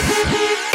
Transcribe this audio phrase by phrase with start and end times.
[0.00, 0.71] Peace.